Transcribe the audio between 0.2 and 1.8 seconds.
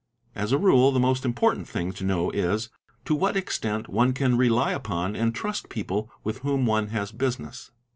Asa rule the 'most important